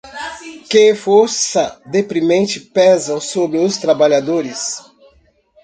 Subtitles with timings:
[0.67, 4.79] que força deprimente pesam sobre os trabalhadores